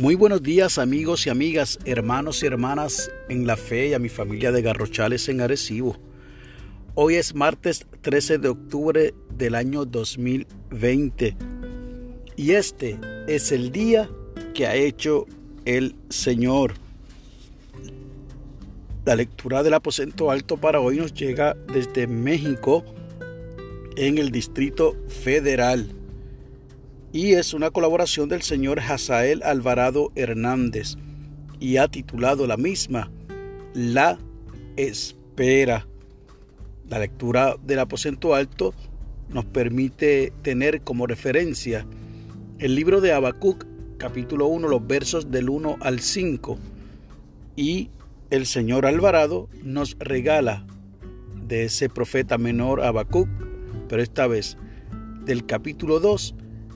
[0.00, 4.08] Muy buenos días amigos y amigas, hermanos y hermanas en la fe y a mi
[4.08, 5.94] familia de Garrochales en Arecibo.
[6.94, 11.36] Hoy es martes 13 de octubre del año 2020
[12.34, 12.98] y este
[13.28, 14.08] es el día
[14.54, 15.26] que ha hecho
[15.66, 16.72] el Señor.
[19.04, 22.86] La lectura del aposento alto para hoy nos llega desde México
[23.98, 25.99] en el Distrito Federal
[27.12, 30.94] y es una colaboración del señor Hazael Alvarado Hernández
[31.58, 33.10] y ha titulado la misma
[33.74, 34.18] La
[34.76, 35.86] Espera.
[36.88, 38.74] La lectura del aposento alto
[39.28, 41.86] nos permite tener como referencia
[42.58, 43.66] el libro de Habacuc,
[43.96, 46.58] capítulo 1, los versos del 1 al 5.
[47.56, 47.90] Y
[48.30, 50.64] el señor Alvarado nos regala
[51.46, 53.28] de ese profeta menor Habacuc,
[53.88, 54.56] pero esta vez
[55.24, 56.34] del capítulo 2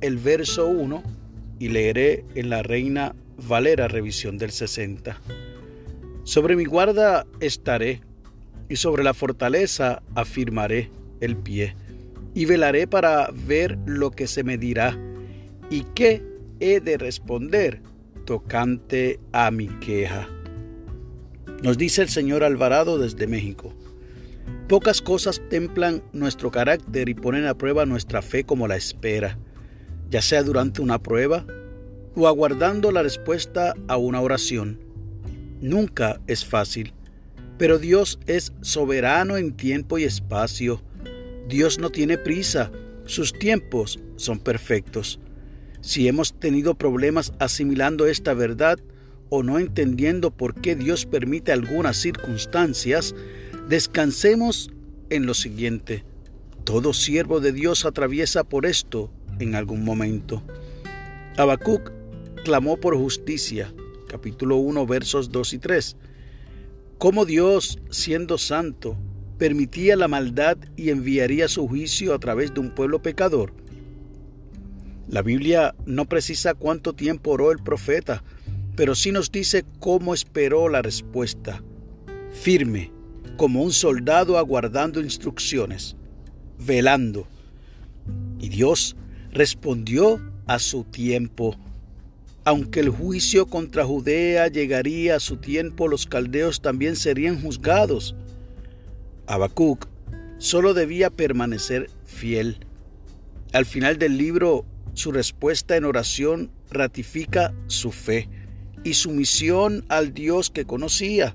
[0.00, 1.02] el verso 1
[1.58, 3.14] y leeré en la Reina
[3.48, 5.20] Valera revisión del 60.
[6.24, 8.00] Sobre mi guarda estaré
[8.68, 11.74] y sobre la fortaleza afirmaré el pie
[12.34, 14.98] y velaré para ver lo que se me dirá
[15.70, 16.22] y qué
[16.60, 17.80] he de responder
[18.24, 20.28] tocante a mi queja.
[21.62, 23.72] Nos dice el señor Alvarado desde México.
[24.68, 29.38] Pocas cosas templan nuestro carácter y ponen a prueba nuestra fe como la espera
[30.10, 31.44] ya sea durante una prueba
[32.14, 34.80] o aguardando la respuesta a una oración.
[35.60, 36.92] Nunca es fácil,
[37.58, 40.82] pero Dios es soberano en tiempo y espacio.
[41.48, 42.70] Dios no tiene prisa,
[43.04, 45.20] sus tiempos son perfectos.
[45.80, 48.78] Si hemos tenido problemas asimilando esta verdad
[49.28, 53.14] o no entendiendo por qué Dios permite algunas circunstancias,
[53.68, 54.70] descansemos
[55.10, 56.04] en lo siguiente.
[56.64, 60.42] Todo siervo de Dios atraviesa por esto en algún momento.
[61.36, 61.92] Habacuc
[62.44, 63.72] clamó por justicia,
[64.08, 65.96] capítulo 1, versos 2 y 3.
[66.98, 68.96] Cómo Dios, siendo santo,
[69.38, 73.52] permitía la maldad y enviaría su juicio a través de un pueblo pecador.
[75.08, 78.24] La Biblia no precisa cuánto tiempo oró el profeta,
[78.76, 81.62] pero sí nos dice cómo esperó la respuesta.
[82.32, 82.90] Firme,
[83.36, 85.96] como un soldado aguardando instrucciones,
[86.58, 87.28] velando.
[88.38, 88.96] Y Dios
[89.32, 91.56] respondió a su tiempo.
[92.44, 98.14] Aunque el juicio contra Judea llegaría a su tiempo, los caldeos también serían juzgados.
[99.26, 99.88] Habacuc
[100.38, 102.58] solo debía permanecer fiel.
[103.52, 104.64] Al final del libro,
[104.94, 108.28] su respuesta en oración ratifica su fe
[108.84, 111.34] y su misión al Dios que conocía.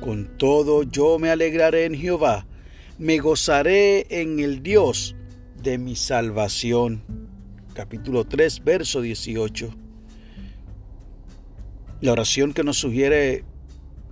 [0.00, 2.46] Con todo yo me alegraré en Jehová,
[2.98, 5.16] me gozaré en el Dios
[5.62, 7.02] de mi salvación.
[7.74, 9.74] Capítulo 3, verso 18.
[12.00, 13.44] La oración que nos sugiere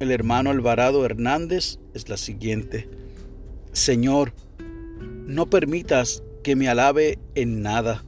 [0.00, 2.88] el hermano Alvarado Hernández es la siguiente.
[3.72, 4.32] Señor,
[5.26, 8.04] no permitas que me alabe en nada.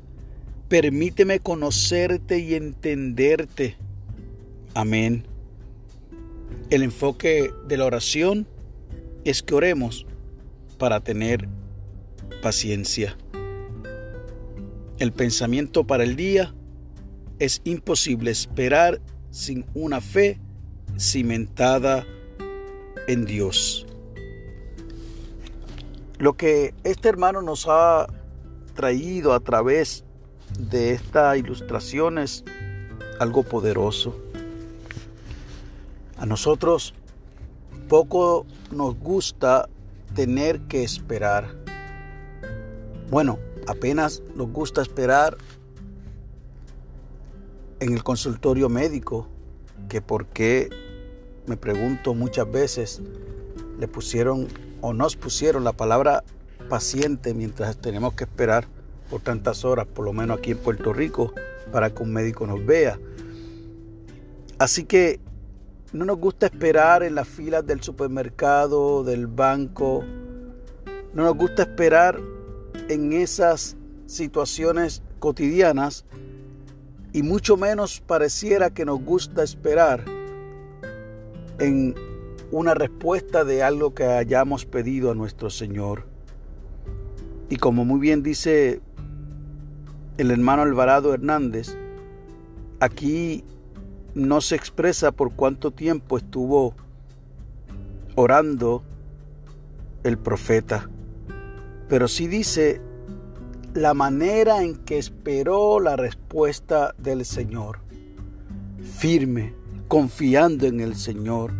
[0.69, 3.76] Permíteme conocerte y entenderte.
[4.75, 5.26] Amén.
[6.70, 8.47] El enfoque de la oración
[9.25, 10.06] es que oremos
[10.78, 11.49] para tener
[12.43, 13.16] paciencia.
[14.98, 16.53] El pensamiento para el día
[17.38, 19.00] es imposible esperar
[19.31, 20.41] sin una fe
[20.98, 22.04] cimentada
[23.06, 23.87] en Dios.
[26.19, 28.08] Lo que este hermano nos ha
[28.75, 30.04] traído a través
[30.58, 32.42] de esta ilustración es
[33.20, 34.16] algo poderoso.
[36.16, 36.92] A nosotros
[37.88, 39.69] poco nos gusta
[40.16, 41.54] tener que esperar.
[43.10, 45.36] Bueno, apenas nos gusta esperar
[47.80, 49.28] en el consultorio médico,
[49.88, 50.70] que por qué,
[51.46, 53.02] me pregunto muchas veces,
[53.78, 54.48] le pusieron
[54.80, 56.25] o nos pusieron la palabra
[56.69, 58.66] paciente mientras tenemos que esperar
[59.10, 61.32] por tantas horas, por lo menos aquí en Puerto Rico,
[61.70, 62.98] para que un médico nos vea.
[64.58, 65.20] Así que
[65.93, 70.04] no nos gusta esperar en las filas del supermercado, del banco,
[71.14, 72.19] no nos gusta esperar
[72.88, 73.76] en esas
[74.06, 76.05] situaciones cotidianas
[77.12, 80.05] y mucho menos pareciera que nos gusta esperar
[81.58, 81.94] en
[82.50, 86.05] una respuesta de algo que hayamos pedido a nuestro Señor.
[87.50, 88.81] Y como muy bien dice
[90.17, 91.76] el hermano Alvarado Hernández,
[92.81, 93.44] aquí
[94.14, 96.75] no se expresa por cuánto tiempo estuvo
[98.14, 98.82] orando
[100.02, 100.91] el profeta,
[101.88, 102.81] pero sí dice
[103.75, 107.81] la manera en que esperó la respuesta del Señor.
[108.99, 109.55] firme,
[109.87, 111.52] confiando en el Señor.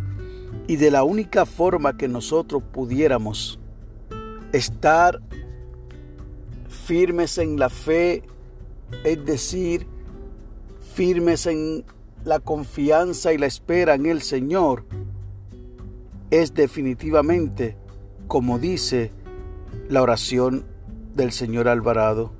[0.67, 3.59] Y de la única forma que nosotros pudiéramos
[4.51, 5.21] estar
[6.67, 8.23] firmes en la fe,
[9.03, 9.87] es decir,
[10.93, 11.85] firmes en
[12.25, 14.85] la confianza y la espera en el Señor,
[16.29, 17.77] es definitivamente,
[18.27, 19.11] como dice
[19.87, 20.65] la oración
[21.15, 22.31] del Señor Alvarado,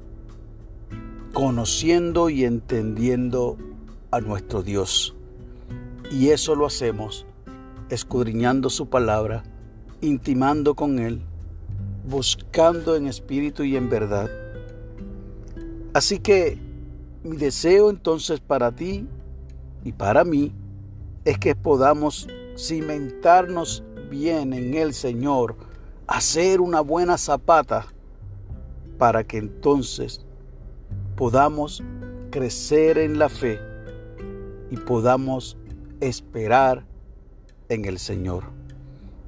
[1.34, 3.58] conociendo y entendiendo
[4.12, 5.16] a nuestro Dios.
[6.12, 7.26] Y eso lo hacemos
[7.90, 9.44] escudriñando su palabra,
[10.02, 11.22] intimando con Él,
[12.08, 14.30] buscando en espíritu y en verdad.
[15.94, 16.58] Así que
[17.24, 19.08] mi deseo entonces para ti
[19.84, 20.54] y para mí
[21.26, 22.28] es que podamos
[22.58, 25.56] cimentarnos bien en el Señor,
[26.10, 27.86] hacer una buena zapata
[28.98, 30.26] para que entonces
[31.16, 31.84] podamos
[32.32, 33.60] crecer en la fe
[34.72, 35.56] y podamos
[36.00, 36.84] esperar
[37.70, 38.46] en el Señor.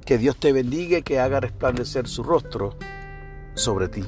[0.04, 2.74] Que Dios te bendiga y que haga resplandecer su rostro
[3.54, 4.02] sobre ti.